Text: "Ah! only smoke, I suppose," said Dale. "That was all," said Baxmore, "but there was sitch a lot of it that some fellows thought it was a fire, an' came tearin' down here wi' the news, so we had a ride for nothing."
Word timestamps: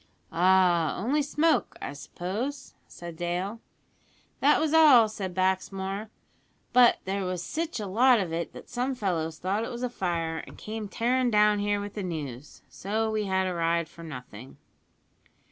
"Ah! 0.31 0.95
only 0.97 1.21
smoke, 1.21 1.77
I 1.79 1.93
suppose," 1.93 2.73
said 2.87 3.15
Dale. 3.15 3.59
"That 4.39 4.59
was 4.59 4.73
all," 4.73 5.07
said 5.07 5.35
Baxmore, 5.35 6.09
"but 6.73 6.97
there 7.05 7.23
was 7.23 7.43
sitch 7.43 7.79
a 7.79 7.85
lot 7.85 8.19
of 8.19 8.33
it 8.33 8.51
that 8.53 8.67
some 8.67 8.95
fellows 8.95 9.37
thought 9.37 9.63
it 9.63 9.69
was 9.69 9.83
a 9.83 9.91
fire, 9.91 10.43
an' 10.47 10.55
came 10.55 10.87
tearin' 10.87 11.29
down 11.29 11.59
here 11.59 11.79
wi' 11.79 11.89
the 11.89 12.01
news, 12.01 12.63
so 12.67 13.11
we 13.11 13.25
had 13.25 13.45
a 13.45 13.53
ride 13.53 13.87
for 13.87 14.01
nothing." 14.01 14.57